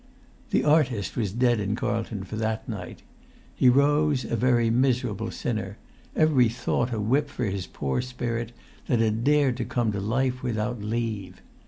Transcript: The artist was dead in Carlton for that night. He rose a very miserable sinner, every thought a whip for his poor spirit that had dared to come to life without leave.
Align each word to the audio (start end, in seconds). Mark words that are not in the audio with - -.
The 0.49 0.63
artist 0.63 1.15
was 1.15 1.31
dead 1.31 1.59
in 1.59 1.75
Carlton 1.75 2.23
for 2.23 2.35
that 2.37 2.67
night. 2.67 3.03
He 3.55 3.69
rose 3.69 4.25
a 4.25 4.35
very 4.35 4.71
miserable 4.71 5.29
sinner, 5.29 5.77
every 6.15 6.49
thought 6.49 6.91
a 6.91 6.99
whip 6.99 7.29
for 7.29 7.45
his 7.45 7.67
poor 7.67 8.01
spirit 8.01 8.51
that 8.87 8.97
had 8.97 9.23
dared 9.23 9.57
to 9.57 9.63
come 9.63 9.91
to 9.91 9.99
life 9.99 10.41
without 10.41 10.81
leave. 10.81 11.43